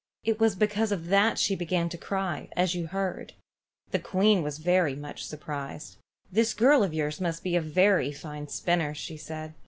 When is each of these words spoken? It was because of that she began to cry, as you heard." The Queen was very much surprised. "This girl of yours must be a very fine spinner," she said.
It 0.23 0.39
was 0.39 0.55
because 0.55 0.91
of 0.91 1.09
that 1.09 1.37
she 1.37 1.55
began 1.55 1.87
to 1.89 1.95
cry, 1.95 2.49
as 2.55 2.73
you 2.73 2.87
heard." 2.87 3.33
The 3.91 3.99
Queen 3.99 4.41
was 4.41 4.57
very 4.57 4.95
much 4.95 5.23
surprised. 5.23 5.97
"This 6.31 6.55
girl 6.55 6.81
of 6.81 6.91
yours 6.91 7.21
must 7.21 7.43
be 7.43 7.55
a 7.55 7.61
very 7.61 8.11
fine 8.11 8.47
spinner," 8.47 8.95
she 8.95 9.15
said. 9.15 9.53